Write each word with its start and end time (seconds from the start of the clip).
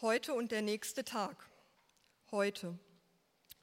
Heute 0.00 0.32
und 0.32 0.52
der 0.52 0.62
nächste 0.62 1.04
Tag. 1.04 1.36
Heute. 2.30 2.78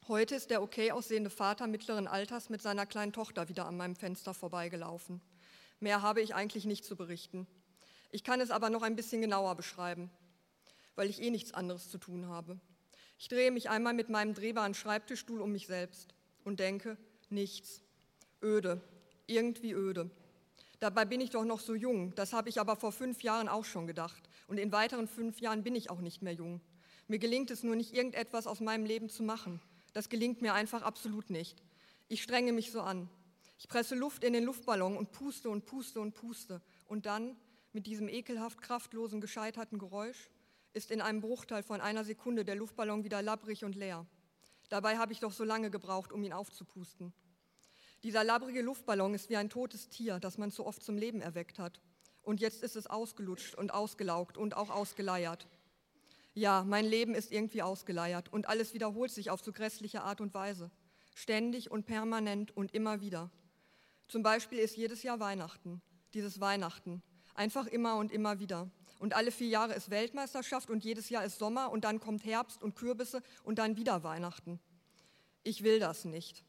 Heute 0.09 0.35
ist 0.35 0.49
der 0.49 0.61
okay 0.61 0.91
aussehende 0.91 1.29
Vater 1.29 1.65
mittleren 1.65 2.09
Alters 2.09 2.49
mit 2.49 2.61
seiner 2.61 2.85
kleinen 2.85 3.13
Tochter 3.13 3.47
wieder 3.47 3.65
an 3.65 3.77
meinem 3.77 3.95
Fenster 3.95 4.33
vorbeigelaufen. 4.33 5.21
Mehr 5.79 6.01
habe 6.01 6.21
ich 6.21 6.35
eigentlich 6.35 6.65
nicht 6.65 6.83
zu 6.83 6.97
berichten. 6.97 7.47
Ich 8.11 8.25
kann 8.25 8.41
es 8.41 8.51
aber 8.51 8.69
noch 8.69 8.81
ein 8.81 8.97
bisschen 8.97 9.21
genauer 9.21 9.55
beschreiben, 9.55 10.11
weil 10.95 11.09
ich 11.09 11.21
eh 11.21 11.31
nichts 11.31 11.53
anderes 11.53 11.89
zu 11.89 11.99
tun 11.99 12.27
habe. 12.27 12.59
Ich 13.17 13.29
drehe 13.29 13.49
mich 13.49 13.69
einmal 13.69 13.93
mit 13.93 14.09
meinem 14.09 14.33
drehbaren 14.33 14.73
Schreibtischstuhl 14.73 15.39
um 15.39 15.53
mich 15.53 15.67
selbst 15.67 16.15
und 16.43 16.59
denke, 16.59 16.97
nichts. 17.29 17.79
Öde, 18.43 18.81
irgendwie 19.25 19.71
öde. 19.71 20.11
Dabei 20.79 21.05
bin 21.05 21.21
ich 21.21 21.29
doch 21.29 21.45
noch 21.45 21.59
so 21.59 21.73
jung, 21.73 22.13
das 22.15 22.33
habe 22.33 22.49
ich 22.49 22.59
aber 22.59 22.75
vor 22.75 22.91
fünf 22.91 23.23
Jahren 23.23 23.47
auch 23.47 23.65
schon 23.65 23.87
gedacht. 23.87 24.29
Und 24.47 24.57
in 24.57 24.71
weiteren 24.71 25.07
fünf 25.07 25.39
Jahren 25.39 25.63
bin 25.63 25.75
ich 25.75 25.89
auch 25.89 26.01
nicht 26.01 26.21
mehr 26.21 26.33
jung. 26.33 26.61
Mir 27.07 27.19
gelingt 27.19 27.51
es 27.51 27.63
nur 27.63 27.75
nicht, 27.75 27.93
irgendetwas 27.93 28.47
aus 28.47 28.59
meinem 28.59 28.85
Leben 28.85 29.09
zu 29.09 29.23
machen. 29.23 29.61
Das 29.93 30.09
gelingt 30.09 30.41
mir 30.41 30.53
einfach 30.53 30.81
absolut 30.81 31.29
nicht. 31.29 31.63
Ich 32.07 32.21
strenge 32.21 32.51
mich 32.51 32.71
so 32.71 32.81
an. 32.81 33.09
Ich 33.57 33.67
presse 33.67 33.95
Luft 33.95 34.23
in 34.23 34.33
den 34.33 34.43
Luftballon 34.43 34.97
und 34.97 35.11
puste 35.11 35.49
und 35.49 35.65
puste 35.65 36.01
und 36.01 36.13
puste. 36.13 36.61
Und 36.85 37.05
dann, 37.05 37.37
mit 37.71 37.87
diesem 37.87 38.09
ekelhaft 38.09 38.61
kraftlosen, 38.61 39.21
gescheiterten 39.21 39.79
Geräusch, 39.79 40.29
ist 40.73 40.91
in 40.91 41.01
einem 41.01 41.21
Bruchteil 41.21 41.63
von 41.63 41.79
einer 41.79 42.03
Sekunde 42.03 42.43
der 42.43 42.55
Luftballon 42.55 43.03
wieder 43.03 43.21
labbrig 43.21 43.63
und 43.63 43.75
leer. 43.75 44.05
Dabei 44.69 44.97
habe 44.97 45.13
ich 45.13 45.19
doch 45.19 45.31
so 45.31 45.43
lange 45.43 45.69
gebraucht, 45.71 46.11
um 46.11 46.23
ihn 46.23 46.33
aufzupusten. 46.33 47.13
Dieser 48.05 48.23
labbrige 48.23 48.61
Luftballon 48.61 49.15
ist 49.15 49.31
wie 49.31 49.35
ein 49.35 49.49
totes 49.49 49.89
Tier, 49.89 50.19
das 50.19 50.37
man 50.37 50.51
zu 50.51 50.63
oft 50.63 50.83
zum 50.83 50.95
Leben 50.95 51.21
erweckt 51.21 51.57
hat. 51.57 51.81
Und 52.21 52.39
jetzt 52.39 52.61
ist 52.61 52.75
es 52.75 52.85
ausgelutscht 52.85 53.55
und 53.55 53.73
ausgelaugt 53.73 54.37
und 54.37 54.55
auch 54.55 54.69
ausgeleiert. 54.69 55.47
Ja, 56.35 56.63
mein 56.67 56.85
Leben 56.85 57.15
ist 57.15 57.31
irgendwie 57.31 57.63
ausgeleiert 57.63 58.31
und 58.31 58.47
alles 58.47 58.75
wiederholt 58.75 59.09
sich 59.09 59.31
auf 59.31 59.43
so 59.43 59.51
grässliche 59.51 60.03
Art 60.03 60.21
und 60.21 60.35
Weise. 60.35 60.69
Ständig 61.15 61.71
und 61.71 61.87
permanent 61.87 62.55
und 62.55 62.75
immer 62.75 63.01
wieder. 63.01 63.31
Zum 64.07 64.21
Beispiel 64.21 64.59
ist 64.59 64.77
jedes 64.77 65.01
Jahr 65.01 65.19
Weihnachten, 65.19 65.81
dieses 66.13 66.39
Weihnachten. 66.39 67.01
Einfach 67.33 67.65
immer 67.65 67.95
und 67.95 68.11
immer 68.11 68.39
wieder. 68.39 68.69
Und 68.99 69.15
alle 69.15 69.31
vier 69.31 69.47
Jahre 69.47 69.73
ist 69.73 69.89
Weltmeisterschaft 69.89 70.69
und 70.69 70.83
jedes 70.83 71.09
Jahr 71.09 71.25
ist 71.25 71.39
Sommer 71.39 71.71
und 71.71 71.85
dann 71.85 71.99
kommt 71.99 72.23
Herbst 72.23 72.61
und 72.61 72.75
Kürbisse 72.75 73.23
und 73.43 73.57
dann 73.57 73.77
wieder 73.77 74.03
Weihnachten. 74.03 74.59
Ich 75.41 75.63
will 75.63 75.79
das 75.79 76.05
nicht 76.05 76.45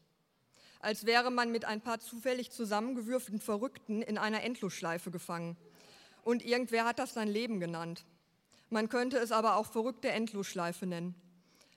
als 0.87 1.05
wäre 1.05 1.31
man 1.31 1.51
mit 1.51 1.65
ein 1.65 1.81
paar 1.81 1.99
zufällig 1.99 2.49
zusammengewürfelten 2.49 3.41
Verrückten 3.41 4.01
in 4.01 4.17
einer 4.17 4.41
Endlosschleife 4.43 5.11
gefangen. 5.11 5.57
Und 6.23 6.45
irgendwer 6.45 6.85
hat 6.85 6.97
das 6.97 7.13
sein 7.13 7.27
Leben 7.27 7.59
genannt. 7.59 8.05
Man 8.69 8.87
könnte 8.87 9.17
es 9.17 9.33
aber 9.33 9.57
auch 9.57 9.65
verrückte 9.65 10.07
Endlosschleife 10.07 10.85
nennen. 10.85 11.13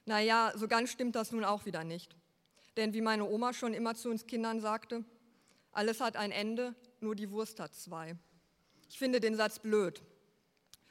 Naja, 0.06 0.52
so 0.54 0.68
ganz 0.68 0.92
stimmt 0.92 1.16
das 1.16 1.32
nun 1.32 1.42
auch 1.44 1.66
wieder 1.66 1.82
nicht. 1.82 2.14
Denn 2.76 2.94
wie 2.94 3.00
meine 3.00 3.24
Oma 3.28 3.52
schon 3.52 3.74
immer 3.74 3.96
zu 3.96 4.10
uns 4.10 4.28
Kindern 4.28 4.60
sagte, 4.60 5.04
alles 5.72 6.00
hat 6.00 6.14
ein 6.14 6.30
Ende, 6.30 6.76
nur 7.00 7.16
die 7.16 7.32
Wurst 7.32 7.58
hat 7.58 7.74
zwei. 7.74 8.14
Ich 8.88 8.96
finde 8.96 9.18
den 9.18 9.34
Satz 9.34 9.58
blöd. 9.58 10.04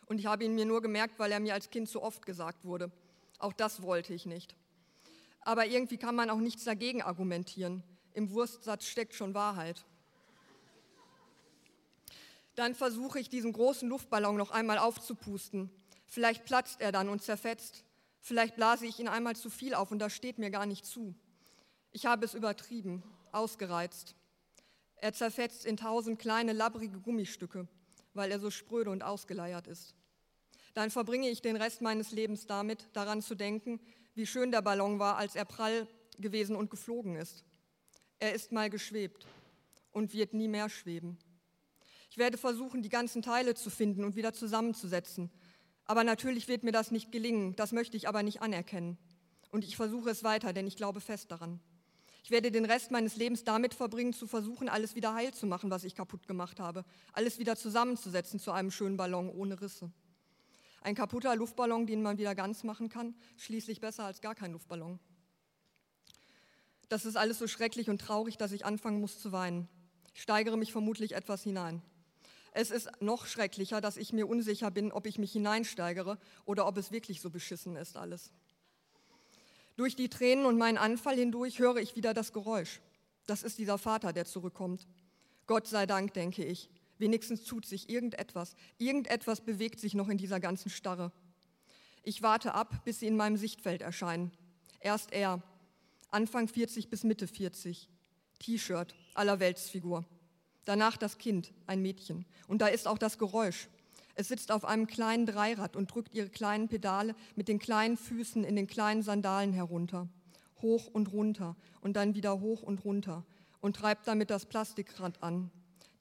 Und 0.08 0.20
ich 0.20 0.26
habe 0.26 0.44
ihn 0.44 0.56
mir 0.56 0.66
nur 0.66 0.82
gemerkt, 0.82 1.20
weil 1.20 1.32
er 1.32 1.40
mir 1.40 1.54
als 1.54 1.70
Kind 1.70 1.88
so 1.88 2.04
oft 2.04 2.26
gesagt 2.26 2.66
wurde. 2.66 2.92
Auch 3.38 3.54
das 3.54 3.82
wollte 3.82 4.14
ich 4.14 4.26
nicht. 4.26 4.58
Aber 5.40 5.68
irgendwie 5.68 5.96
kann 5.96 6.16
man 6.16 6.30
auch 6.30 6.40
nichts 6.40 6.66
dagegen 6.66 7.02
argumentieren. 7.02 7.82
Im 8.14 8.32
Wurstsatz 8.32 8.86
steckt 8.86 9.14
schon 9.14 9.34
Wahrheit. 9.34 9.86
Dann 12.56 12.76
versuche 12.76 13.20
ich, 13.20 13.30
diesen 13.30 13.54
großen 13.54 13.88
Luftballon 13.88 14.36
noch 14.36 14.52
einmal 14.52 14.78
aufzupusten. 14.78 15.70
Vielleicht 16.08 16.46
platzt 16.46 16.82
er 16.82 16.92
dann 16.92 17.08
und 17.08 17.22
zerfetzt. 17.22 17.86
Vielleicht 18.20 18.56
blase 18.56 18.86
ich 18.86 19.00
ihn 19.00 19.08
einmal 19.08 19.36
zu 19.36 19.50
viel 19.50 19.74
auf 19.74 19.92
und 19.92 20.00
das 20.00 20.14
steht 20.14 20.40
mir 20.40 20.50
gar 20.50 20.66
nicht 20.66 20.86
zu. 20.86 21.16
Ich 21.92 22.06
habe 22.06 22.26
es 22.26 22.34
übertrieben, 22.34 23.04
ausgereizt. 23.32 24.16
Er 24.98 25.14
zerfetzt 25.14 25.66
in 25.66 25.78
tausend 25.78 26.20
kleine, 26.20 26.52
labbrige 26.52 27.00
Gummistücke, 27.00 27.68
weil 28.14 28.32
er 28.32 28.40
so 28.40 28.52
spröde 28.52 28.90
und 28.90 29.04
ausgeleiert 29.04 29.68
ist. 29.68 29.96
Dann 30.74 30.92
verbringe 30.92 31.30
ich 31.30 31.42
den 31.42 31.56
Rest 31.56 31.82
meines 31.82 32.12
Lebens 32.12 32.46
damit, 32.46 32.90
daran 32.94 33.22
zu 33.22 33.36
denken, 33.36 33.80
wie 34.16 34.28
schön 34.28 34.52
der 34.52 34.62
Ballon 34.62 35.00
war, 35.00 35.18
als 35.18 35.36
er 35.36 35.46
prall 35.46 35.88
gewesen 36.18 36.56
und 36.56 36.70
geflogen 36.70 37.16
ist. 37.16 37.44
Er 38.20 38.34
ist 38.34 38.52
mal 38.52 38.70
geschwebt 38.70 39.26
und 39.92 40.14
wird 40.14 40.34
nie 40.34 40.48
mehr 40.48 40.70
schweben. 40.70 41.18
Ich 42.12 42.18
werde 42.18 42.38
versuchen, 42.38 42.82
die 42.82 42.90
ganzen 42.90 43.22
Teile 43.22 43.56
zu 43.56 43.70
finden 43.70 44.04
und 44.04 44.16
wieder 44.16 44.34
zusammenzusetzen. 44.34 45.32
Aber 45.86 46.04
natürlich 46.04 46.48
wird 46.48 46.64
mir 46.64 46.72
das 46.72 46.92
nicht 46.92 47.12
gelingen, 47.12 47.56
das 47.56 47.72
möchte 47.72 47.98
ich 47.98 48.08
aber 48.08 48.22
nicht 48.22 48.42
anerkennen. 48.42 48.98
Und 49.52 49.64
ich 49.64 49.76
versuche 49.76 50.10
es 50.10 50.24
weiter, 50.24 50.54
denn 50.54 50.68
ich 50.68 50.76
glaube 50.76 51.02
fest 51.02 51.32
daran. 51.32 51.60
Ich 52.24 52.32
werde 52.32 52.52
den 52.52 52.66
Rest 52.66 52.92
meines 52.92 53.16
Lebens 53.16 53.44
damit 53.44 53.74
verbringen, 53.74 54.14
zu 54.14 54.28
versuchen, 54.28 54.70
alles 54.70 54.96
wieder 54.96 55.14
heil 55.14 55.34
zu 55.34 55.48
machen, 55.48 55.72
was 55.72 55.84
ich 55.84 55.96
kaputt 55.96 56.28
gemacht 56.28 56.60
habe. 56.60 56.84
Alles 57.14 57.40
wieder 57.40 57.56
zusammenzusetzen 57.56 58.40
zu 58.40 58.52
einem 58.52 58.70
schönen 58.70 58.98
Ballon 58.98 59.30
ohne 59.30 59.60
Risse. 59.62 59.92
Ein 60.82 60.96
kaputter 60.96 61.36
Luftballon, 61.36 61.88
den 61.88 62.02
man 62.02 62.18
wieder 62.18 62.36
ganz 62.36 62.64
machen 62.64 62.90
kann, 62.90 63.16
schließlich 63.38 63.80
besser 63.80 64.06
als 64.06 64.22
gar 64.22 64.36
kein 64.36 64.52
Luftballon. 64.52 65.00
Das 66.90 67.06
ist 67.06 67.16
alles 67.16 67.38
so 67.38 67.48
schrecklich 67.48 67.90
und 67.90 68.02
traurig, 68.02 68.38
dass 68.38 68.52
ich 68.52 68.66
anfangen 68.66 69.00
muss 69.00 69.20
zu 69.20 69.32
weinen. 69.32 69.68
Ich 70.14 70.22
steigere 70.24 70.58
mich 70.58 70.72
vermutlich 70.72 71.14
etwas 71.14 71.44
hinein. 71.44 71.82
Es 72.52 72.72
ist 72.72 72.90
noch 73.00 73.28
schrecklicher, 73.28 73.80
dass 73.80 73.96
ich 73.96 74.12
mir 74.12 74.28
unsicher 74.28 74.72
bin, 74.72 74.92
ob 74.92 75.06
ich 75.06 75.20
mich 75.20 75.32
hineinsteigere 75.32 76.18
oder 76.46 76.68
ob 76.68 76.78
es 76.78 76.92
wirklich 76.92 77.22
so 77.22 77.30
beschissen 77.30 77.76
ist 77.76 77.96
alles. 77.96 78.32
Durch 79.78 79.96
die 79.96 80.10
Tränen 80.10 80.46
und 80.46 80.58
meinen 80.58 80.78
Anfall 80.78 81.16
hindurch 81.16 81.60
höre 81.60 81.78
ich 81.78 81.96
wieder 81.96 82.14
das 82.14 82.34
Geräusch. 82.34 82.82
Das 83.28 83.44
ist 83.44 83.60
dieser 83.60 83.78
Vater, 83.78 84.12
der 84.12 84.26
zurückkommt. 84.26 84.88
Gott 85.46 85.68
sei 85.68 85.86
Dank, 85.86 86.14
denke 86.14 86.44
ich. 86.44 86.70
Wenigstens 86.98 87.46
tut 87.46 87.66
sich 87.66 87.90
irgendetwas. 87.90 88.56
Irgendetwas 88.78 89.42
bewegt 89.42 89.80
sich 89.80 89.94
noch 89.94 90.10
in 90.10 90.18
dieser 90.18 90.40
ganzen 90.40 90.70
Starre. 90.70 91.12
Ich 92.04 92.24
warte 92.24 92.56
ab, 92.56 92.84
bis 92.84 93.00
sie 93.00 93.08
in 93.08 93.16
meinem 93.16 93.38
Sichtfeld 93.38 93.82
erscheinen. 93.82 94.32
Erst 94.80 95.14
er, 95.14 95.42
Anfang 96.12 96.48
40 96.48 96.90
bis 96.90 97.04
Mitte 97.04 97.28
40. 97.28 97.88
T-Shirt, 98.40 98.96
allerweltsfigur. 99.14 100.06
Danach 100.66 100.98
das 100.98 101.18
Kind, 101.18 101.54
ein 101.68 101.82
Mädchen. 101.82 102.26
Und 102.48 102.62
da 102.62 102.68
ist 102.68 102.88
auch 102.88 102.98
das 102.98 103.18
Geräusch. 103.18 103.70
Es 104.16 104.28
sitzt 104.28 104.52
auf 104.52 104.66
einem 104.66 104.88
kleinen 104.88 105.26
Dreirad 105.26 105.76
und 105.76 105.94
drückt 105.94 106.14
ihre 106.14 106.30
kleinen 106.30 106.68
Pedale 106.68 107.16
mit 107.36 107.48
den 107.48 107.60
kleinen 107.60 107.96
Füßen 107.96 108.44
in 108.44 108.56
den 108.56 108.68
kleinen 108.68 109.04
Sandalen 109.04 109.54
herunter. 109.54 110.10
Hoch 110.62 110.88
und 110.88 111.12
runter 111.14 111.56
und 111.82 111.94
dann 111.96 112.16
wieder 112.16 112.42
hoch 112.42 112.64
und 112.64 112.84
runter 112.84 113.24
und 113.62 113.76
treibt 113.76 114.08
damit 114.08 114.30
das 114.30 114.46
Plastikrad 114.46 115.22
an. 115.24 115.52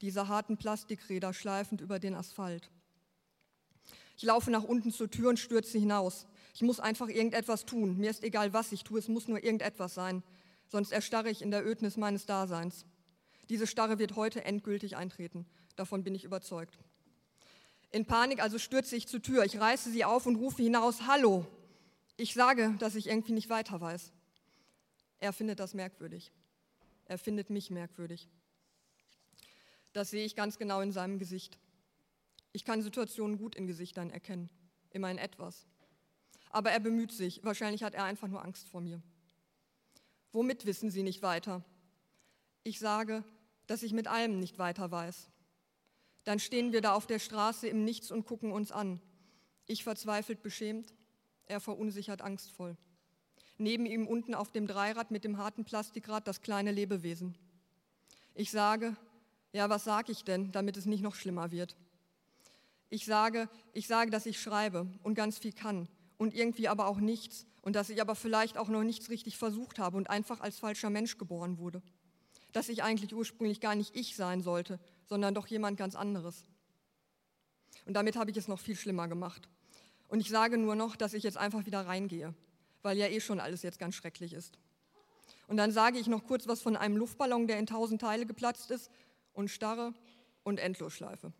Diese 0.01 0.27
harten 0.27 0.57
Plastikräder 0.57 1.33
schleifend 1.33 1.81
über 1.81 1.99
den 1.99 2.15
Asphalt. 2.15 2.69
Ich 4.17 4.23
laufe 4.23 4.51
nach 4.51 4.63
unten 4.63 4.91
zur 4.91 5.09
Tür 5.09 5.29
und 5.29 5.39
stürze 5.39 5.77
hinaus. 5.77 6.25
Ich 6.53 6.61
muss 6.61 6.79
einfach 6.79 7.07
irgendetwas 7.07 7.65
tun. 7.65 7.97
Mir 7.97 8.09
ist 8.09 8.23
egal, 8.23 8.53
was 8.53 8.71
ich 8.71 8.83
tue, 8.83 8.99
es 8.99 9.07
muss 9.07 9.27
nur 9.27 9.43
irgendetwas 9.43 9.93
sein. 9.93 10.23
Sonst 10.67 10.91
erstarre 10.91 11.29
ich 11.29 11.41
in 11.41 11.51
der 11.51 11.65
Ödnis 11.65 11.97
meines 11.97 12.25
Daseins. 12.25 12.85
Diese 13.49 13.65
Starre 13.65 13.97
wird 13.97 14.15
heute 14.15 14.45
endgültig 14.45 14.95
eintreten. 14.95 15.45
Davon 15.75 16.03
bin 16.03 16.13
ich 16.13 16.23
überzeugt. 16.23 16.77
In 17.91 18.05
Panik 18.05 18.41
also 18.41 18.59
stürze 18.59 18.95
ich 18.95 19.07
zur 19.07 19.21
Tür. 19.21 19.43
Ich 19.45 19.59
reiße 19.59 19.89
sie 19.91 20.05
auf 20.05 20.25
und 20.27 20.35
rufe 20.35 20.61
hinaus, 20.61 21.07
Hallo. 21.07 21.45
Ich 22.17 22.33
sage, 22.33 22.75
dass 22.79 22.95
ich 22.95 23.07
irgendwie 23.07 23.31
nicht 23.31 23.49
weiter 23.49 23.81
weiß. 23.81 24.11
Er 25.19 25.33
findet 25.33 25.59
das 25.59 25.73
merkwürdig. 25.73 26.31
Er 27.05 27.17
findet 27.17 27.49
mich 27.49 27.71
merkwürdig. 27.71 28.29
Das 29.93 30.11
sehe 30.11 30.25
ich 30.25 30.35
ganz 30.35 30.57
genau 30.59 30.81
in 30.81 30.91
seinem 30.91 31.17
Gesicht. 31.17 31.57
Ich 32.51 32.65
kann 32.65 32.81
Situationen 32.81 33.37
gut 33.37 33.55
in 33.55 33.65
Gesichtern 33.65 34.11
erkennen, 34.11 34.49
immerhin 34.91 35.17
etwas. 35.17 35.65
Aber 36.49 36.71
er 36.71 36.79
bemüht 36.79 37.11
sich. 37.11 37.43
Wahrscheinlich 37.43 37.83
hat 37.83 37.93
er 37.93 38.03
einfach 38.03 38.27
nur 38.27 38.43
Angst 38.43 38.67
vor 38.67 38.81
mir. 38.81 39.01
Womit 40.31 40.65
wissen 40.65 40.91
Sie 40.91 41.03
nicht 41.03 41.21
weiter? 41.21 41.63
Ich 42.63 42.79
sage, 42.79 43.23
dass 43.67 43.83
ich 43.83 43.93
mit 43.93 44.07
allem 44.07 44.39
nicht 44.39 44.57
weiter 44.57 44.91
weiß. 44.91 45.29
Dann 46.23 46.39
stehen 46.39 46.71
wir 46.71 46.81
da 46.81 46.93
auf 46.93 47.07
der 47.07 47.19
Straße 47.19 47.67
im 47.67 47.83
Nichts 47.83 48.11
und 48.11 48.25
gucken 48.25 48.51
uns 48.51 48.71
an. 48.71 48.99
Ich 49.65 49.83
verzweifelt 49.83 50.41
beschämt, 50.41 50.93
er 51.45 51.59
verunsichert 51.59 52.21
angstvoll. 52.21 52.75
Neben 53.57 53.85
ihm 53.85 54.07
unten 54.07 54.33
auf 54.33 54.51
dem 54.51 54.67
Dreirad 54.67 55.11
mit 55.11 55.23
dem 55.23 55.37
harten 55.37 55.65
Plastikrad 55.65 56.27
das 56.27 56.41
kleine 56.41 56.71
Lebewesen. 56.71 57.37
Ich 58.35 58.51
sage, 58.51 58.95
ja, 59.51 59.69
was 59.69 59.83
sage 59.83 60.11
ich 60.11 60.23
denn, 60.23 60.51
damit 60.51 60.77
es 60.77 60.85
nicht 60.85 61.01
noch 61.01 61.15
schlimmer 61.15 61.51
wird? 61.51 61.75
Ich 62.89 63.05
sage, 63.05 63.49
ich 63.73 63.87
sage, 63.87 64.11
dass 64.11 64.25
ich 64.25 64.39
schreibe 64.39 64.87
und 65.03 65.15
ganz 65.15 65.37
viel 65.37 65.53
kann 65.53 65.87
und 66.19 66.35
irgendwie 66.35 66.67
aber 66.67 66.85
auch 66.87 66.99
nichts 66.99 67.47
und 67.61 67.75
dass 67.75 67.89
ich 67.89 68.01
aber 68.01 68.13
vielleicht 68.13 68.57
auch 68.57 68.67
noch 68.67 68.83
nichts 68.83 69.09
richtig 69.09 69.37
versucht 69.37 69.79
habe 69.79 69.97
und 69.97 70.09
einfach 70.09 70.41
als 70.41 70.59
falscher 70.59 70.91
Mensch 70.91 71.17
geboren 71.17 71.57
wurde. 71.57 71.81
Dass 72.51 72.69
ich 72.69 72.83
eigentlich 72.83 73.15
ursprünglich 73.15 73.61
gar 73.61 73.73
nicht 73.73 73.95
ich 73.95 74.15
sein 74.15 74.41
sollte, 74.41 74.79
sondern 75.07 75.33
doch 75.33 75.47
jemand 75.47 75.77
ganz 75.77 75.95
anderes. 75.95 76.43
Und 77.85 77.93
damit 77.93 78.15
habe 78.17 78.29
ich 78.31 78.37
es 78.37 78.47
noch 78.47 78.59
viel 78.59 78.75
schlimmer 78.75 79.07
gemacht. 79.07 79.49
Und 80.09 80.19
ich 80.19 80.29
sage 80.29 80.57
nur 80.57 80.75
noch, 80.75 80.95
dass 80.95 81.13
ich 81.13 81.23
jetzt 81.23 81.37
einfach 81.37 81.65
wieder 81.65 81.87
reingehe, 81.87 82.33
weil 82.81 82.97
ja 82.97 83.07
eh 83.07 83.21
schon 83.21 83.39
alles 83.39 83.61
jetzt 83.61 83.79
ganz 83.79 83.95
schrecklich 83.95 84.33
ist. 84.33 84.59
Und 85.47 85.57
dann 85.57 85.71
sage 85.71 85.99
ich 85.99 86.07
noch 86.07 86.25
kurz 86.25 86.47
was 86.47 86.61
von 86.61 86.75
einem 86.75 86.97
Luftballon, 86.97 87.47
der 87.47 87.59
in 87.59 87.65
tausend 87.65 88.01
Teile 88.01 88.25
geplatzt 88.25 88.71
ist 88.71 88.91
und 89.33 89.49
starre 89.49 89.93
und 90.43 90.59
Endlosschleife. 90.59 91.31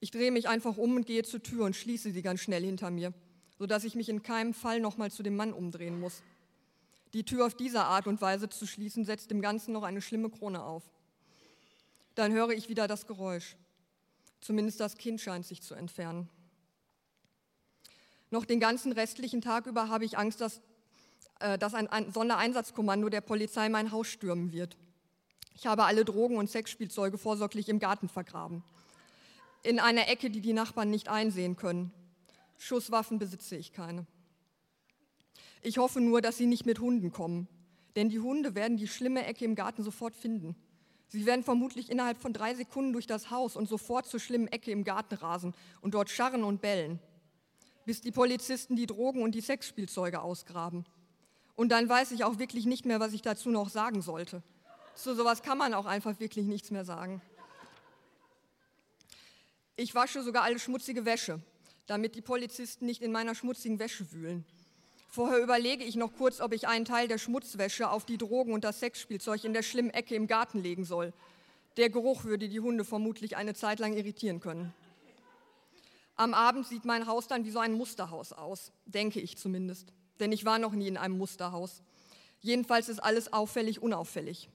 Ich 0.00 0.10
drehe 0.10 0.32
mich 0.32 0.48
einfach 0.48 0.76
um 0.76 0.96
und 0.96 1.06
gehe 1.06 1.22
zur 1.22 1.42
Tür 1.42 1.64
und 1.64 1.76
schließe 1.76 2.12
sie 2.12 2.22
ganz 2.22 2.40
schnell 2.40 2.64
hinter 2.64 2.90
mir, 2.90 3.14
sodass 3.60 3.84
ich 3.84 3.94
mich 3.94 4.08
in 4.08 4.22
keinem 4.22 4.54
Fall 4.54 4.80
nochmal 4.80 5.10
zu 5.10 5.22
dem 5.22 5.36
Mann 5.36 5.52
umdrehen 5.52 6.00
muss. 6.00 6.22
Die 7.12 7.24
Tür 7.24 7.44
auf 7.44 7.52
diese 7.52 7.84
Art 7.84 8.06
und 8.06 8.22
Weise 8.22 8.48
zu 8.48 8.66
schließen, 8.66 9.04
setzt 9.04 9.30
dem 9.30 9.42
Ganzen 9.42 9.74
noch 9.74 9.82
eine 9.82 10.00
schlimme 10.00 10.30
Krone 10.30 10.62
auf. 10.62 10.82
Dann 12.14 12.32
höre 12.32 12.52
ich 12.52 12.70
wieder 12.70 12.88
das 12.88 13.06
Geräusch. 13.06 13.56
Zumindest 14.40 14.80
das 14.80 14.96
Kind 14.96 15.20
scheint 15.20 15.44
sich 15.44 15.60
zu 15.60 15.74
entfernen. 15.74 16.30
Noch 18.30 18.46
den 18.46 18.60
ganzen 18.60 18.92
restlichen 18.92 19.42
Tag 19.42 19.66
über 19.66 19.90
habe 19.90 20.06
ich 20.06 20.16
Angst, 20.16 20.40
dass, 20.40 20.62
äh, 21.40 21.58
dass 21.58 21.74
ein, 21.74 21.86
ein 21.88 22.10
Sondereinsatzkommando 22.10 23.10
der 23.10 23.20
Polizei 23.20 23.68
mein 23.68 23.92
Haus 23.92 24.06
stürmen 24.08 24.52
wird. 24.52 24.78
Ich 25.54 25.66
habe 25.66 25.84
alle 25.84 26.06
Drogen 26.06 26.38
und 26.38 26.48
Sexspielzeuge 26.48 27.18
vorsorglich 27.18 27.68
im 27.68 27.78
Garten 27.78 28.08
vergraben. 28.08 28.64
In 29.62 29.78
einer 29.78 30.08
Ecke, 30.08 30.30
die 30.30 30.40
die 30.40 30.54
Nachbarn 30.54 30.88
nicht 30.88 31.10
einsehen 31.10 31.56
können. 31.56 31.92
Schusswaffen 32.62 33.18
besitze 33.18 33.56
ich 33.56 33.72
keine. 33.72 34.06
Ich 35.62 35.78
hoffe 35.78 35.98
nur, 36.00 36.20
dass 36.20 36.36
sie 36.36 36.44
nicht 36.44 36.66
mit 36.66 36.78
Hunden 36.78 37.10
kommen, 37.10 37.48
denn 37.96 38.10
die 38.10 38.20
Hunde 38.20 38.54
werden 38.54 38.76
die 38.76 38.86
schlimme 38.86 39.24
Ecke 39.24 39.46
im 39.46 39.54
Garten 39.54 39.82
sofort 39.82 40.14
finden. 40.14 40.54
Sie 41.08 41.24
werden 41.24 41.42
vermutlich 41.42 41.90
innerhalb 41.90 42.18
von 42.18 42.34
drei 42.34 42.54
Sekunden 42.54 42.92
durch 42.92 43.06
das 43.06 43.30
Haus 43.30 43.56
und 43.56 43.66
sofort 43.66 44.06
zur 44.06 44.20
schlimmen 44.20 44.46
Ecke 44.46 44.72
im 44.72 44.84
Garten 44.84 45.14
rasen 45.14 45.54
und 45.80 45.94
dort 45.94 46.10
scharren 46.10 46.44
und 46.44 46.60
bellen, 46.60 47.00
bis 47.86 48.02
die 48.02 48.12
Polizisten 48.12 48.76
die 48.76 48.86
Drogen 48.86 49.22
und 49.22 49.34
die 49.34 49.40
Sexspielzeuge 49.40 50.20
ausgraben. 50.20 50.84
Und 51.56 51.70
dann 51.70 51.88
weiß 51.88 52.12
ich 52.12 52.24
auch 52.24 52.38
wirklich 52.38 52.66
nicht 52.66 52.84
mehr, 52.84 53.00
was 53.00 53.14
ich 53.14 53.22
dazu 53.22 53.48
noch 53.48 53.70
sagen 53.70 54.02
sollte. 54.02 54.42
Zu 54.94 55.14
sowas 55.14 55.42
kann 55.42 55.56
man 55.56 55.72
auch 55.72 55.86
einfach 55.86 56.20
wirklich 56.20 56.44
nichts 56.44 56.70
mehr 56.70 56.84
sagen. 56.84 57.22
Ich 59.76 59.94
wasche 59.94 60.22
sogar 60.22 60.42
alle 60.42 60.58
schmutzige 60.58 61.06
Wäsche, 61.06 61.40
damit 61.86 62.14
die 62.14 62.20
Polizisten 62.20 62.86
nicht 62.86 63.02
in 63.02 63.12
meiner 63.12 63.34
schmutzigen 63.34 63.78
Wäsche 63.78 64.12
wühlen. 64.12 64.44
Vorher 65.08 65.42
überlege 65.42 65.82
ich 65.82 65.96
noch 65.96 66.12
kurz, 66.12 66.40
ob 66.40 66.52
ich 66.52 66.68
einen 66.68 66.84
Teil 66.84 67.08
der 67.08 67.18
Schmutzwäsche 67.18 67.90
auf 67.90 68.04
die 68.04 68.16
Drogen 68.16 68.52
und 68.52 68.62
das 68.62 68.78
Sexspielzeug 68.78 69.42
in 69.44 69.52
der 69.52 69.62
schlimmen 69.62 69.90
Ecke 69.90 70.14
im 70.14 70.28
Garten 70.28 70.62
legen 70.62 70.84
soll. 70.84 71.12
Der 71.76 71.90
Geruch 71.90 72.24
würde 72.24 72.48
die 72.48 72.60
Hunde 72.60 72.84
vermutlich 72.84 73.36
eine 73.36 73.54
Zeit 73.54 73.80
lang 73.80 73.94
irritieren 73.94 74.38
können. 74.38 74.72
Am 76.14 76.34
Abend 76.34 76.66
sieht 76.66 76.84
mein 76.84 77.06
Haus 77.06 77.26
dann 77.26 77.44
wie 77.44 77.50
so 77.50 77.58
ein 77.58 77.72
Musterhaus 77.72 78.32
aus, 78.32 78.72
denke 78.84 79.20
ich 79.20 79.38
zumindest, 79.38 79.92
denn 80.20 80.32
ich 80.32 80.44
war 80.44 80.58
noch 80.58 80.72
nie 80.72 80.86
in 80.86 80.96
einem 80.96 81.16
Musterhaus. 81.18 81.82
Jedenfalls 82.40 82.88
ist 82.88 83.00
alles 83.00 83.32
auffällig 83.32 83.82
unauffällig. 83.82 84.48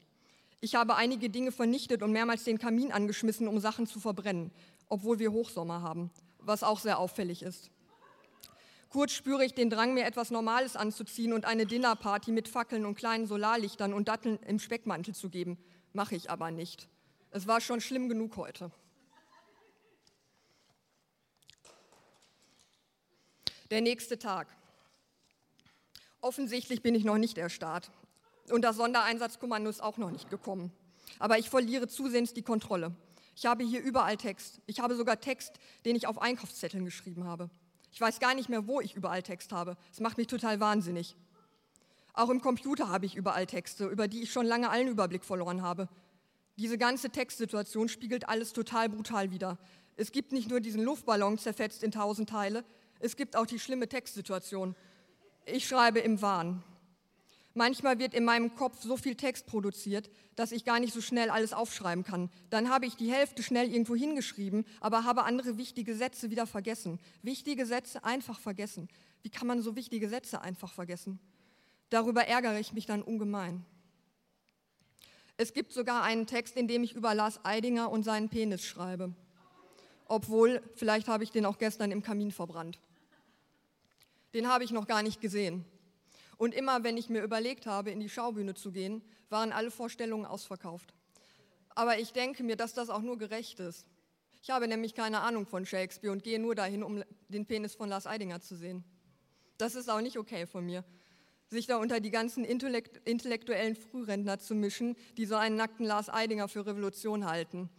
Ich 0.62 0.75
habe 0.75 0.95
einige 0.95 1.30
Dinge 1.30 1.51
vernichtet 1.51 2.01
und 2.01 2.12
mehrmals 2.12 2.44
den 2.44 2.60
Kamin 2.60 2.92
angeschmissen, 2.92 3.48
um 3.48 3.60
Sachen 3.60 3.88
zu 3.88 4.00
verbrennen, 4.00 4.51
obwohl 4.89 5.19
wir 5.19 5.31
Hochsommer 5.31 5.81
haben, 5.81 6.12
was 6.47 6.63
auch 6.63 6.80
sehr 6.80 7.00
auffällig 7.00 7.44
ist. 7.44 7.69
Kurz 8.89 9.12
spüre 9.12 9.44
ich 9.44 9.53
den 9.53 9.69
Drang, 9.69 9.94
mir 9.94 10.06
etwas 10.06 10.31
Normales 10.31 10.75
anzuziehen 10.75 11.33
und 11.33 11.45
eine 11.45 11.65
Dinnerparty 11.65 12.31
mit 12.31 12.47
Fackeln 12.47 12.86
und 12.86 12.95
kleinen 12.95 13.27
Solarlichtern 13.27 13.94
und 13.94 14.07
Datteln 14.07 14.39
im 14.47 14.59
Speckmantel 14.59 15.13
zu 15.13 15.30
geben. 15.30 15.57
Mache 15.92 16.15
ich 16.15 16.30
aber 16.30 16.51
nicht. 16.51 16.88
Es 17.31 17.45
war 17.47 17.59
schon 17.59 17.81
schlimm 17.81 18.07
genug 18.07 18.38
heute. 18.38 18.71
Der 23.71 23.81
nächste 23.81 24.18
Tag. 24.18 24.48
Offensichtlich 26.21 26.81
bin 26.81 26.95
ich 26.95 27.03
noch 27.03 27.18
nicht 27.18 27.38
erstarrt. 27.38 27.91
Und 28.50 28.62
das 28.62 28.77
Sondereinsatzkommando 28.77 29.69
ist 29.69 29.83
auch 29.83 29.98
noch 29.98 30.12
nicht 30.12 30.30
gekommen. 30.30 30.71
Aber 31.19 31.38
ich 31.38 31.50
verliere 31.50 31.88
zusehends 31.88 32.33
die 32.33 32.44
Kontrolle. 32.44 32.95
Ich 33.36 33.46
habe 33.46 33.64
hier 33.64 33.82
überall 33.82 34.18
Text. 34.18 34.62
Ich 34.66 34.80
habe 34.80 34.96
sogar 34.96 35.20
Text, 35.20 35.60
den 35.86 35.96
ich 35.96 36.08
auf 36.08 36.22
Einkaufszetteln 36.22 36.86
geschrieben 36.86 37.26
habe. 37.26 37.50
Ich 37.92 38.02
weiß 38.02 38.20
gar 38.20 38.34
nicht 38.34 38.50
mehr, 38.50 38.68
wo 38.68 38.82
ich 38.82 38.96
überall 38.96 39.24
Text 39.24 39.52
habe. 39.52 39.78
Es 39.92 40.00
macht 40.00 40.18
mich 40.18 40.28
total 40.28 40.60
wahnsinnig. 40.60 41.16
Auch 42.14 42.30
im 42.30 42.42
Computer 42.42 42.90
habe 42.90 43.06
ich 43.06 43.16
überall 43.16 43.46
Texte, 43.46 43.88
über 43.88 44.08
die 44.08 44.24
ich 44.24 44.32
schon 44.32 44.46
lange 44.46 44.70
allen 44.70 44.88
Überblick 44.88 45.26
verloren 45.26 45.62
habe. 45.62 45.90
Diese 46.58 46.78
ganze 46.78 47.10
Textsituation 47.10 47.90
spiegelt 47.90 48.30
alles 48.30 48.54
total 48.54 48.88
brutal 48.88 49.32
wider. 49.32 49.58
Es 49.98 50.14
gibt 50.14 50.32
nicht 50.32 50.50
nur 50.50 50.62
diesen 50.62 50.84
Luftballon 50.84 51.38
zerfetzt 51.38 51.84
in 51.84 51.92
tausend 51.92 52.30
Teile, 52.30 52.64
es 53.00 53.16
gibt 53.16 53.36
auch 53.36 53.46
die 53.46 53.60
schlimme 53.60 53.88
Textsituation. 53.88 54.76
Ich 55.46 55.68
schreibe 55.68 56.00
im 56.00 56.22
Wahn. 56.22 56.64
Manchmal 57.57 58.00
wird 58.00 58.13
in 58.13 58.25
meinem 58.25 58.54
Kopf 58.54 58.84
so 58.84 58.98
viel 58.98 59.16
Text 59.16 59.48
produziert, 59.48 60.10
dass 60.36 60.52
ich 60.52 60.66
gar 60.66 60.81
nicht 60.81 60.94
so 60.94 61.00
schnell 61.00 61.30
alles 61.30 61.54
aufschreiben 61.54 62.04
kann. 62.04 62.30
Dann 62.50 62.69
habe 62.69 62.86
ich 62.86 62.98
die 62.98 63.10
Hälfte 63.10 63.44
schnell 63.44 63.72
irgendwo 63.72 63.96
hingeschrieben, 63.96 64.66
aber 64.81 65.06
habe 65.06 65.24
andere 65.24 65.57
wichtige 65.57 65.96
Sätze 65.96 66.30
wieder 66.30 66.48
vergessen. 66.48 67.00
Wichtige 67.22 67.66
Sätze 67.66 68.04
einfach 68.04 68.42
vergessen. 68.42 68.90
Wie 69.24 69.30
kann 69.30 69.48
man 69.48 69.62
so 69.62 69.78
wichtige 69.78 70.10
Sätze 70.10 70.42
einfach 70.42 70.74
vergessen? 70.74 71.18
Darüber 71.90 72.28
ärgere 72.28 72.60
ich 72.60 72.74
mich 72.74 72.88
dann 72.88 73.02
ungemein. 73.02 73.66
Es 75.38 75.54
gibt 75.54 75.72
sogar 75.72 76.04
einen 76.04 76.28
Text, 76.28 76.58
in 76.58 76.68
dem 76.68 76.84
ich 76.84 76.94
über 76.94 77.16
Lars 77.16 77.40
Eidinger 77.46 77.90
und 77.90 78.04
seinen 78.04 78.28
Penis 78.28 78.66
schreibe. 78.66 79.13
Obwohl, 80.08 80.62
vielleicht 80.75 81.08
habe 81.08 81.24
ich 81.24 81.31
den 81.31 81.46
auch 81.46 81.58
gestern 81.58 81.92
im 81.92 82.04
Kamin 82.04 82.34
verbrannt. 82.34 82.80
Den 84.34 84.50
habe 84.50 84.66
ich 84.66 84.72
noch 84.72 84.88
gar 84.88 85.04
nicht 85.04 85.22
gesehen. 85.22 85.63
Und 86.38 86.54
immer, 86.54 86.84
wenn 86.84 86.98
ich 86.98 87.10
mir 87.10 87.24
überlegt 87.24 87.66
habe, 87.66 87.92
in 87.92 88.00
die 88.00 88.10
Schaubühne 88.10 88.54
zu 88.54 88.72
gehen, 88.72 89.02
waren 89.30 89.52
alle 89.52 89.72
Vorstellungen 89.72 90.26
ausverkauft. 90.26 90.94
Aber 91.70 92.00
ich 92.00 92.14
denke 92.14 92.44
mir, 92.44 92.56
dass 92.56 92.74
das 92.74 92.90
auch 92.90 93.02
nur 93.02 93.18
gerecht 93.18 93.60
ist. 93.60 93.86
Ich 94.42 94.50
habe 94.50 94.68
nämlich 94.68 94.94
keine 94.94 95.22
Ahnung 95.22 95.46
von 95.46 95.66
Shakespeare 95.66 96.12
und 96.12 96.24
gehe 96.24 96.40
nur 96.40 96.56
dahin, 96.56 96.84
um 96.84 97.04
den 97.30 97.46
Penis 97.46 97.76
von 97.76 97.90
Lars 97.90 98.06
Eidinger 98.06 98.42
zu 98.42 98.56
sehen. 98.56 98.84
Das 99.58 99.76
ist 99.76 99.90
auch 99.90 100.02
nicht 100.02 100.18
okay 100.18 100.46
von 100.46 100.66
mir, 100.66 100.84
sich 101.50 101.68
da 101.68 101.78
unter 101.78 102.00
die 102.00 102.12
ganzen 102.12 102.46
intellektuellen 102.46 103.76
Frührentner 103.76 104.40
zu 104.40 104.54
mischen, 104.54 104.96
die 105.18 105.26
so 105.26 105.36
einen 105.36 105.56
nackten 105.56 105.86
Lars 105.86 106.10
Eidinger 106.10 106.48
für 106.48 106.66
Revolution 106.66 107.26
halten. 107.26 107.70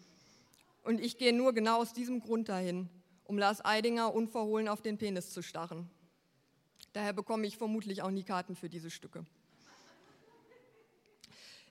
Und 0.83 1.01
ich 1.01 1.19
gehe 1.19 1.33
nur 1.33 1.53
genau 1.53 1.81
aus 1.81 1.93
diesem 1.93 2.21
Grund 2.21 2.49
dahin, 2.49 2.89
um 3.25 3.39
Lars 3.39 3.65
Eidinger 3.65 4.15
unverhohlen 4.15 4.69
auf 4.69 4.83
den 4.83 4.99
Penis 4.99 5.31
zu 5.31 5.43
starren. 5.43 5.91
Daher 6.97 7.13
bekomme 7.13 7.47
ich 7.47 7.59
vermutlich 7.59 8.01
auch 8.01 8.11
nie 8.11 8.25
Karten 8.25 8.57
für 8.57 8.71
diese 8.71 8.91
Stücke. 8.91 9.27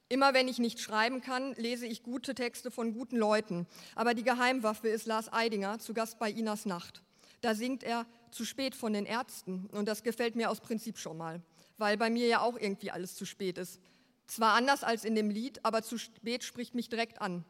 Immer 0.07 0.35
wenn 0.35 0.47
ich 0.47 0.59
nicht 0.59 0.79
schreiben 0.79 1.21
kann, 1.21 1.55
lese 1.55 1.87
ich 1.87 2.03
gute 2.03 2.35
Texte 2.35 2.69
von 2.69 2.93
guten 2.93 3.17
Leuten. 3.17 3.65
Aber 3.95 4.13
die 4.13 4.21
Geheimwaffe 4.21 4.87
ist 4.87 5.07
Lars 5.07 5.33
Eidinger, 5.33 5.79
zu 5.79 5.95
Gast 5.95 6.19
bei 6.19 6.29
Inas 6.29 6.67
Nacht. 6.67 7.01
Da 7.41 7.55
singt 7.55 7.81
er 7.81 8.05
zu 8.29 8.45
spät 8.45 8.75
von 8.75 8.93
den 8.93 9.07
Ärzten. 9.07 9.65
Und 9.71 9.87
das 9.87 10.03
gefällt 10.03 10.35
mir 10.35 10.51
aus 10.51 10.61
Prinzip 10.61 10.99
schon 10.99 11.17
mal, 11.17 11.41
weil 11.79 11.97
bei 11.97 12.11
mir 12.11 12.27
ja 12.27 12.41
auch 12.41 12.55
irgendwie 12.55 12.91
alles 12.91 13.15
zu 13.15 13.25
spät 13.25 13.57
ist. 13.57 13.81
Zwar 14.27 14.53
anders 14.53 14.83
als 14.83 15.05
in 15.05 15.15
dem 15.15 15.31
Lied, 15.31 15.65
aber 15.65 15.81
zu 15.81 15.97
spät 15.97 16.43
spricht 16.43 16.75
mich 16.75 16.87
direkt 16.87 17.19
an. 17.19 17.43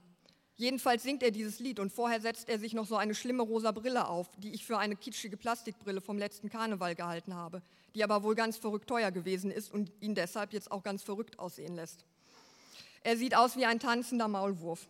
Jedenfalls 0.58 1.04
singt 1.04 1.22
er 1.22 1.32
dieses 1.32 1.60
Lied 1.60 1.80
und 1.82 1.92
vorher 1.92 2.22
setzt 2.22 2.48
er 2.48 2.60
sich 2.60 2.74
noch 2.74 2.86
so 2.86 2.96
eine 2.96 3.14
schlimme 3.14 3.44
rosa 3.44 3.72
Brille 3.72 4.08
auf, 4.08 4.30
die 4.38 4.54
ich 4.54 4.66
für 4.66 4.78
eine 4.78 4.96
kitschige 4.96 5.36
Plastikbrille 5.36 6.00
vom 6.00 6.18
letzten 6.18 6.50
Karneval 6.50 6.96
gehalten 6.96 7.34
habe, 7.36 7.62
die 7.94 8.06
aber 8.06 8.24
wohl 8.24 8.36
ganz 8.36 8.56
verrückt 8.56 8.88
teuer 8.88 9.12
gewesen 9.12 9.52
ist 9.52 9.74
und 9.74 9.92
ihn 10.00 10.16
deshalb 10.16 10.54
jetzt 10.54 10.72
auch 10.72 10.82
ganz 10.82 11.04
verrückt 11.04 11.40
aussehen 11.40 11.76
lässt. 11.76 12.06
Er 13.04 13.18
sieht 13.18 13.36
aus 13.36 13.58
wie 13.58 13.66
ein 13.66 13.80
tanzender 13.80 14.30
Maulwurf. 14.30 14.88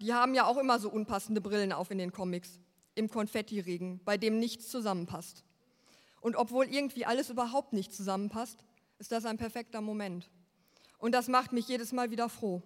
Die 0.00 0.14
haben 0.14 0.34
ja 0.34 0.46
auch 0.46 0.56
immer 0.56 0.78
so 0.78 0.90
unpassende 0.90 1.42
Brillen 1.42 1.72
auf 1.72 1.90
in 1.90 1.98
den 1.98 2.12
Comics, 2.12 2.58
im 2.94 3.10
Konfettiregen, 3.10 4.00
bei 4.04 4.16
dem 4.16 4.38
nichts 4.38 4.68
zusammenpasst. 4.70 5.44
Und 6.22 6.36
obwohl 6.36 6.66
irgendwie 6.66 7.04
alles 7.04 7.28
überhaupt 7.28 7.74
nicht 7.74 7.94
zusammenpasst, 7.94 8.64
ist 8.98 9.12
das 9.12 9.26
ein 9.26 9.36
perfekter 9.36 9.82
Moment. 9.82 10.30
Und 10.98 11.12
das 11.12 11.28
macht 11.28 11.52
mich 11.52 11.68
jedes 11.68 11.92
Mal 11.92 12.10
wieder 12.10 12.30
froh 12.30 12.62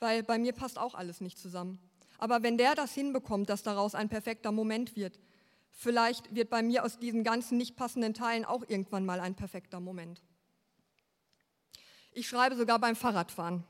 weil 0.00 0.22
bei 0.22 0.38
mir 0.38 0.52
passt 0.52 0.78
auch 0.78 0.94
alles 0.94 1.20
nicht 1.20 1.38
zusammen. 1.38 1.78
Aber 2.18 2.42
wenn 2.42 2.58
der 2.58 2.74
das 2.74 2.92
hinbekommt, 2.94 3.48
dass 3.48 3.62
daraus 3.62 3.94
ein 3.94 4.08
perfekter 4.08 4.52
Moment 4.52 4.96
wird, 4.96 5.18
vielleicht 5.70 6.34
wird 6.34 6.50
bei 6.50 6.62
mir 6.62 6.84
aus 6.84 6.98
diesen 6.98 7.24
ganzen 7.24 7.58
nicht 7.58 7.76
passenden 7.76 8.14
Teilen 8.14 8.44
auch 8.44 8.64
irgendwann 8.66 9.04
mal 9.04 9.20
ein 9.20 9.34
perfekter 9.34 9.80
Moment. 9.80 10.22
Ich 12.12 12.28
schreibe 12.28 12.56
sogar 12.56 12.78
beim 12.78 12.96
Fahrradfahren. 12.96 13.64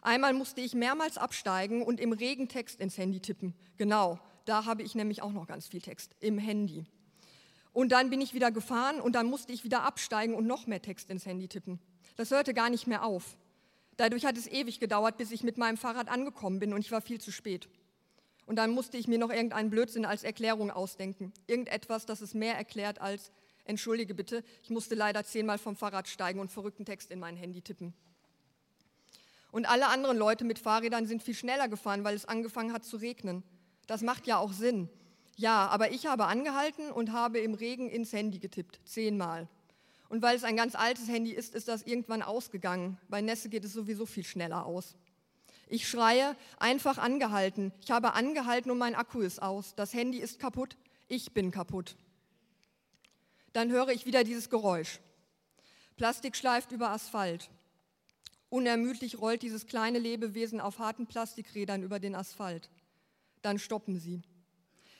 Einmal 0.00 0.32
musste 0.32 0.60
ich 0.60 0.74
mehrmals 0.74 1.18
absteigen 1.18 1.82
und 1.82 2.00
im 2.00 2.12
Regen 2.12 2.48
Text 2.48 2.80
ins 2.80 2.98
Handy 2.98 3.20
tippen. 3.20 3.54
Genau, 3.76 4.18
da 4.44 4.64
habe 4.64 4.82
ich 4.82 4.94
nämlich 4.94 5.22
auch 5.22 5.32
noch 5.32 5.46
ganz 5.46 5.68
viel 5.68 5.80
Text 5.80 6.16
im 6.20 6.38
Handy. 6.38 6.84
Und 7.72 7.92
dann 7.92 8.10
bin 8.10 8.20
ich 8.20 8.34
wieder 8.34 8.50
gefahren 8.50 9.00
und 9.00 9.14
dann 9.14 9.26
musste 9.26 9.52
ich 9.52 9.64
wieder 9.64 9.82
absteigen 9.82 10.34
und 10.34 10.46
noch 10.46 10.66
mehr 10.66 10.82
Text 10.82 11.10
ins 11.10 11.24
Handy 11.24 11.48
tippen. 11.48 11.78
Das 12.16 12.30
hörte 12.30 12.52
gar 12.52 12.68
nicht 12.68 12.86
mehr 12.86 13.04
auf. 13.04 13.36
Dadurch 14.02 14.24
hat 14.24 14.36
es 14.36 14.48
ewig 14.48 14.80
gedauert, 14.80 15.16
bis 15.16 15.30
ich 15.30 15.44
mit 15.44 15.58
meinem 15.58 15.76
Fahrrad 15.76 16.08
angekommen 16.08 16.58
bin 16.58 16.72
und 16.72 16.80
ich 16.80 16.90
war 16.90 17.00
viel 17.00 17.20
zu 17.20 17.30
spät. 17.30 17.68
Und 18.46 18.56
dann 18.56 18.72
musste 18.72 18.96
ich 18.96 19.06
mir 19.06 19.16
noch 19.16 19.30
irgendeinen 19.30 19.70
Blödsinn 19.70 20.04
als 20.04 20.24
Erklärung 20.24 20.72
ausdenken. 20.72 21.32
Irgendetwas, 21.46 22.04
das 22.04 22.20
es 22.20 22.34
mehr 22.34 22.56
erklärt 22.56 23.00
als, 23.00 23.30
entschuldige 23.64 24.12
bitte, 24.12 24.42
ich 24.64 24.70
musste 24.70 24.96
leider 24.96 25.22
zehnmal 25.22 25.56
vom 25.56 25.76
Fahrrad 25.76 26.08
steigen 26.08 26.40
und 26.40 26.50
verrückten 26.50 26.84
Text 26.84 27.12
in 27.12 27.20
mein 27.20 27.36
Handy 27.36 27.62
tippen. 27.62 27.94
Und 29.52 29.66
alle 29.66 29.86
anderen 29.86 30.18
Leute 30.18 30.44
mit 30.44 30.58
Fahrrädern 30.58 31.06
sind 31.06 31.22
viel 31.22 31.36
schneller 31.36 31.68
gefahren, 31.68 32.02
weil 32.02 32.16
es 32.16 32.24
angefangen 32.24 32.72
hat 32.72 32.84
zu 32.84 32.96
regnen. 32.96 33.44
Das 33.86 34.02
macht 34.02 34.26
ja 34.26 34.38
auch 34.38 34.52
Sinn. 34.52 34.88
Ja, 35.36 35.68
aber 35.68 35.92
ich 35.92 36.06
habe 36.06 36.24
angehalten 36.24 36.90
und 36.90 37.12
habe 37.12 37.38
im 37.38 37.54
Regen 37.54 37.88
ins 37.88 38.12
Handy 38.12 38.40
getippt, 38.40 38.80
zehnmal. 38.84 39.48
Und 40.12 40.20
weil 40.20 40.36
es 40.36 40.44
ein 40.44 40.56
ganz 40.56 40.74
altes 40.74 41.08
Handy 41.08 41.30
ist, 41.30 41.54
ist 41.54 41.68
das 41.68 41.84
irgendwann 41.84 42.20
ausgegangen. 42.20 42.98
Bei 43.08 43.22
Nässe 43.22 43.48
geht 43.48 43.64
es 43.64 43.72
sowieso 43.72 44.04
viel 44.04 44.24
schneller 44.24 44.66
aus. 44.66 44.94
Ich 45.68 45.88
schreie, 45.88 46.36
einfach 46.58 46.98
angehalten. 46.98 47.72
Ich 47.80 47.90
habe 47.90 48.12
angehalten 48.12 48.70
und 48.70 48.76
mein 48.76 48.94
Akku 48.94 49.22
ist 49.22 49.40
aus. 49.40 49.74
Das 49.74 49.94
Handy 49.94 50.18
ist 50.18 50.38
kaputt. 50.38 50.76
Ich 51.08 51.32
bin 51.32 51.50
kaputt. 51.50 51.96
Dann 53.54 53.70
höre 53.70 53.88
ich 53.88 54.04
wieder 54.04 54.22
dieses 54.22 54.50
Geräusch. 54.50 55.00
Plastik 55.96 56.36
schleift 56.36 56.72
über 56.72 56.90
Asphalt. 56.90 57.48
Unermüdlich 58.50 59.18
rollt 59.18 59.40
dieses 59.40 59.66
kleine 59.66 59.98
Lebewesen 59.98 60.60
auf 60.60 60.78
harten 60.78 61.06
Plastikrädern 61.06 61.82
über 61.82 62.00
den 62.00 62.14
Asphalt. 62.14 62.68
Dann 63.40 63.58
stoppen 63.58 63.98
sie. 63.98 64.20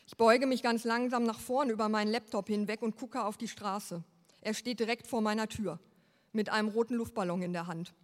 Ich 0.07 0.16
beuge 0.16 0.47
mich 0.47 0.62
ganz 0.62 0.85
langsam 0.85 1.25
nach 1.25 1.38
vorn 1.38 1.69
über 1.69 1.90
meinen 1.90 2.11
Laptop 2.11 2.47
hinweg 2.49 2.81
und 2.81 2.97
gucke 2.97 3.23
auf 3.23 3.37
die 3.37 3.49
Straße. 3.49 4.02
Er 4.42 4.54
steht 4.54 4.80
direkt 4.80 5.06
vor 5.06 5.20
meiner 5.20 5.49
Tür 5.49 5.78
mit 6.32 6.50
einem 6.50 6.68
roten 6.68 6.94
Luftballon 6.96 7.42
in 7.42 7.52
der 7.52 7.66
Hand. 7.66 7.94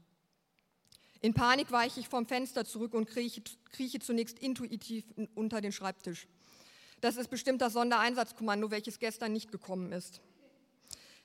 In 1.21 1.35
Panik 1.35 1.73
weiche 1.73 1.99
ich 1.99 2.09
vom 2.09 2.27
Fenster 2.27 2.65
zurück 2.65 2.95
und 2.95 3.07
krieche, 3.07 3.43
krieche 3.73 3.99
zunächst 3.99 4.39
intuitiv 4.39 5.05
unter 5.35 5.61
den 5.61 5.73
Schreibtisch. 5.73 6.29
Das 7.01 7.17
ist 7.17 7.29
bestimmt 7.29 7.61
das 7.61 7.73
Sondereinsatzkommando, 7.73 8.71
welches 8.71 9.01
gestern 9.01 9.33
nicht 9.33 9.51
gekommen 9.51 9.93
ist. 9.93 10.21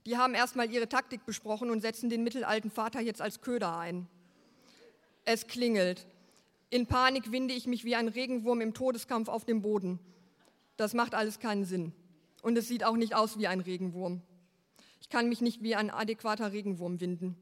Die 0.05 0.17
haben 0.17 0.33
erstmal 0.33 0.69
ihre 0.71 0.89
Taktik 0.89 1.25
besprochen 1.25 1.69
und 1.69 1.81
setzen 1.81 2.09
den 2.09 2.23
mittelalten 2.23 2.71
Vater 2.71 2.99
jetzt 2.99 3.21
als 3.21 3.41
Köder 3.41 3.77
ein. 3.77 4.07
Es 5.25 5.47
klingelt. 5.47 6.07
In 6.69 6.87
Panik 6.87 7.31
winde 7.31 7.53
ich 7.53 7.67
mich 7.67 7.85
wie 7.85 7.95
ein 7.95 8.07
Regenwurm 8.07 8.61
im 8.61 8.73
Todeskampf 8.73 9.29
auf 9.29 9.45
dem 9.45 9.61
Boden. 9.61 9.99
Das 10.75 10.95
macht 10.95 11.13
alles 11.13 11.39
keinen 11.39 11.65
Sinn. 11.65 11.93
Und 12.41 12.57
es 12.57 12.67
sieht 12.67 12.83
auch 12.83 12.97
nicht 12.97 13.15
aus 13.15 13.37
wie 13.37 13.47
ein 13.47 13.61
Regenwurm. 13.61 14.21
Ich 15.03 15.09
kann 15.09 15.29
mich 15.29 15.41
nicht 15.41 15.61
wie 15.61 15.75
ein 15.75 15.91
adäquater 15.91 16.53
Regenwurm 16.53 16.99
winden. 17.01 17.35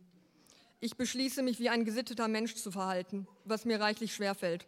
Ich 0.80 0.98
beschließe 0.98 1.44
mich 1.44 1.60
wie 1.60 1.70
ein 1.70 1.86
gesitteter 1.86 2.28
Mensch 2.28 2.56
zu 2.56 2.72
verhalten, 2.72 3.28
was 3.46 3.66
mir 3.66 3.80
reichlich 3.80 4.16
schwerfällt. 4.16 4.66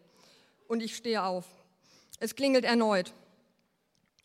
Und 0.67 0.81
ich 0.81 0.95
stehe 0.95 1.23
auf. 1.23 1.45
Es 2.19 2.35
klingelt 2.35 2.65
erneut. 2.65 3.11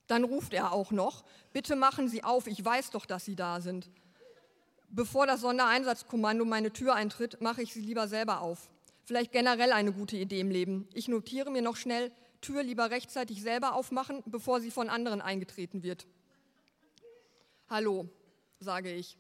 Dann 0.07 0.23
ruft 0.23 0.53
er 0.53 0.73
auch 0.73 0.91
noch, 0.91 1.25
bitte 1.55 1.77
machen 1.77 2.09
Sie 2.09 2.23
auf, 2.23 2.47
ich 2.47 2.63
weiß 2.63 2.91
doch, 2.91 3.07
dass 3.07 3.25
Sie 3.25 3.37
da 3.37 3.63
sind. 3.63 3.91
Bevor 4.91 5.27
das 5.27 5.41
Sondereinsatzkommando 5.41 6.45
meine 6.45 6.71
Tür 6.71 6.95
eintritt, 6.95 7.41
mache 7.41 7.63
ich 7.63 7.73
sie 7.73 7.81
lieber 7.81 8.07
selber 8.07 8.43
auf. 8.43 8.69
Vielleicht 9.05 9.33
generell 9.33 9.73
eine 9.73 9.93
gute 9.93 10.17
Idee 10.17 10.41
im 10.41 10.51
Leben. 10.51 10.87
Ich 10.93 11.09
notiere 11.09 11.51
mir 11.51 11.63
noch 11.63 11.77
schnell, 11.77 12.13
Tür 12.43 12.63
lieber 12.63 12.91
rechtzeitig 12.91 13.43
selber 13.43 13.75
aufmachen, 13.75 14.23
bevor 14.27 14.61
sie 14.61 14.71
von 14.71 14.91
anderen 14.91 15.23
eingetreten 15.23 15.83
wird. 15.83 16.07
Hallo, 17.69 18.09
sage 18.61 18.93
ich. 18.93 19.17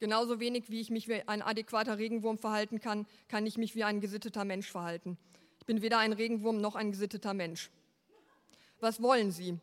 Genauso 0.00 0.38
wenig 0.38 0.70
wie 0.70 0.80
ich 0.80 0.90
mich 0.90 1.08
wie 1.08 1.26
ein 1.26 1.42
adäquater 1.42 1.98
Regenwurm 1.98 2.38
verhalten 2.38 2.80
kann, 2.80 3.06
kann 3.28 3.46
ich 3.46 3.58
mich 3.58 3.74
wie 3.74 3.84
ein 3.84 4.00
gesitteter 4.00 4.44
Mensch 4.44 4.70
verhalten. 4.70 5.18
Ich 5.58 5.66
bin 5.66 5.82
weder 5.82 5.98
ein 5.98 6.12
Regenwurm 6.12 6.60
noch 6.60 6.76
ein 6.76 6.92
gesitteter 6.92 7.34
Mensch. 7.34 7.70
Was 8.80 9.02
wollen 9.02 9.32
Sie? 9.32 9.58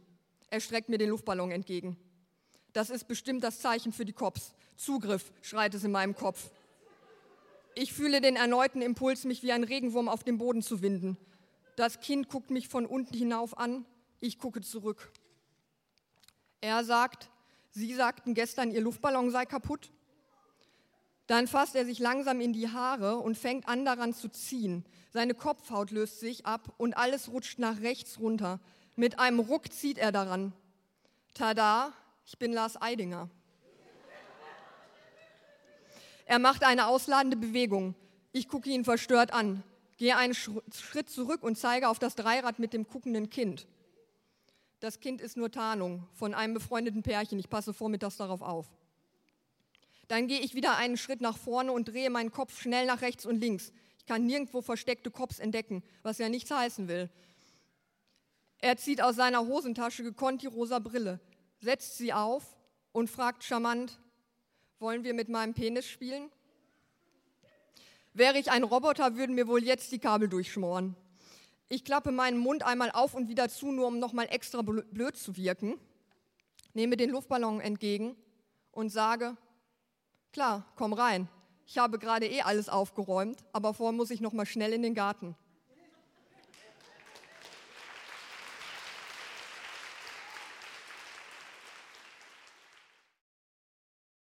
Er 0.49 0.59
streckt 0.59 0.89
mir 0.89 0.97
den 0.97 1.09
Luftballon 1.09 1.51
entgegen. 1.51 1.97
Das 2.73 2.89
ist 2.89 3.07
bestimmt 3.07 3.43
das 3.43 3.61
Zeichen 3.61 3.93
für 3.93 4.03
die 4.03 4.13
Cops. 4.13 4.53
Zugriff, 4.75 5.31
schreit 5.41 5.73
es 5.73 5.85
in 5.85 5.91
meinem 5.91 6.15
Kopf. 6.15 6.51
Ich 7.73 7.93
fühle 7.93 8.19
den 8.19 8.35
erneuten 8.35 8.81
Impuls, 8.81 9.23
mich 9.23 9.41
wie 9.41 9.53
ein 9.53 9.63
Regenwurm 9.63 10.09
auf 10.09 10.25
dem 10.25 10.37
Boden 10.37 10.61
zu 10.61 10.81
winden. 10.81 11.17
Das 11.77 12.01
Kind 12.01 12.29
guckt 12.29 12.51
mich 12.51 12.67
von 12.67 12.85
unten 12.85 13.15
hinauf 13.17 13.57
an, 13.57 13.85
ich 14.19 14.37
gucke 14.37 14.61
zurück. 14.61 15.11
Er 16.61 16.83
sagt, 16.83 17.29
Sie 17.75 17.93
sagten 17.93 18.33
gestern, 18.33 18.71
Ihr 18.71 18.79
Luftballon 18.79 19.31
sei 19.31 19.45
kaputt. 19.45 19.91
Dann 21.27 21.45
fasst 21.45 21.75
er 21.75 21.85
sich 21.85 21.99
langsam 21.99 22.39
in 22.39 22.53
die 22.53 22.69
Haare 22.69 23.17
und 23.17 23.37
fängt 23.37 23.67
an 23.67 23.83
daran 23.83 24.13
zu 24.13 24.29
ziehen. 24.29 24.85
Seine 25.11 25.33
Kopfhaut 25.33 25.91
löst 25.91 26.21
sich 26.21 26.45
ab 26.45 26.73
und 26.77 26.95
alles 26.95 27.29
rutscht 27.29 27.59
nach 27.59 27.81
rechts 27.81 28.17
runter. 28.17 28.61
Mit 28.95 29.19
einem 29.19 29.41
Ruck 29.41 29.73
zieht 29.73 29.97
er 29.97 30.13
daran. 30.13 30.53
Tada, 31.33 31.91
ich 32.25 32.37
bin 32.37 32.53
Lars 32.53 32.81
Eidinger. 32.81 33.29
Er 36.25 36.39
macht 36.39 36.63
eine 36.63 36.87
ausladende 36.87 37.35
Bewegung. 37.35 37.93
Ich 38.31 38.47
gucke 38.47 38.69
ihn 38.69 38.85
verstört 38.85 39.33
an, 39.33 39.63
gehe 39.97 40.15
einen 40.15 40.33
Schritt 40.33 41.09
zurück 41.09 41.43
und 41.43 41.57
zeige 41.57 41.89
auf 41.89 41.99
das 41.99 42.15
Dreirad 42.15 42.57
mit 42.57 42.71
dem 42.71 42.87
guckenden 42.87 43.29
Kind. 43.29 43.67
Das 44.85 44.99
Kind 44.99 45.19
ist 45.19 45.35
nur 45.35 45.49
Tarnung 45.49 46.07
von 46.13 46.35
einem 46.35 46.53
befreundeten 46.53 47.01
Pärchen. 47.01 47.39
Ich 47.39 47.49
passe 47.49 47.73
vormittags 47.73 48.17
darauf 48.17 48.43
auf. 48.43 48.67
Dann 50.07 50.27
gehe 50.27 50.39
ich 50.39 50.53
wieder 50.53 50.77
einen 50.77 50.95
Schritt 50.95 51.21
nach 51.21 51.39
vorne 51.39 51.71
und 51.71 51.85
drehe 51.85 52.11
meinen 52.11 52.31
Kopf 52.31 52.61
schnell 52.61 52.85
nach 52.85 53.01
rechts 53.01 53.25
und 53.25 53.39
links. 53.41 53.73
Ich 53.97 54.05
kann 54.05 54.27
nirgendwo 54.27 54.61
versteckte 54.61 55.09
Cops 55.09 55.39
entdecken, 55.39 55.81
was 56.03 56.19
ja 56.19 56.29
nichts 56.29 56.51
heißen 56.51 56.87
will. 56.87 57.09
Er 58.59 58.77
zieht 58.77 59.01
aus 59.01 59.15
seiner 59.15 59.47
Hosentasche 59.47 60.03
gekonnt 60.03 60.43
die 60.43 60.45
rosa 60.45 60.77
Brille, 60.77 61.19
setzt 61.61 61.97
sie 61.97 62.13
auf 62.13 62.55
und 62.91 63.09
fragt 63.09 63.43
charmant, 63.43 63.99
wollen 64.77 65.03
wir 65.03 65.15
mit 65.15 65.29
meinem 65.29 65.55
Penis 65.55 65.87
spielen? 65.87 66.29
Wäre 68.13 68.37
ich 68.37 68.51
ein 68.51 68.61
Roboter, 68.63 69.15
würden 69.15 69.33
mir 69.33 69.47
wohl 69.47 69.63
jetzt 69.63 69.91
die 69.91 69.99
Kabel 69.99 70.29
durchschmoren. 70.29 70.95
Ich 71.67 71.83
klappe 71.83 72.11
meinen 72.11 72.37
Mund 72.37 72.63
einmal 72.63 72.91
auf 72.91 73.15
und 73.15 73.27
wieder 73.27 73.49
zu, 73.49 73.71
nur 73.71 73.87
um 73.87 73.99
nochmal 73.99 74.27
extra 74.29 74.61
blöd 74.61 75.17
zu 75.17 75.35
wirken, 75.35 75.79
nehme 76.73 76.95
den 76.95 77.09
Luftballon 77.09 77.59
entgegen 77.59 78.15
und 78.71 78.89
sage, 78.89 79.35
klar, 80.31 80.65
komm 80.75 80.93
rein. 80.93 81.27
Ich 81.65 81.79
habe 81.79 81.97
gerade 81.97 82.27
eh 82.27 82.41
alles 82.41 82.69
aufgeräumt, 82.69 83.43
aber 83.51 83.73
vorher 83.73 83.93
muss 83.97 84.11
ich 84.11 84.21
nochmal 84.21 84.45
schnell 84.45 84.73
in 84.73 84.83
den 84.83 84.93
Garten. 84.93 85.35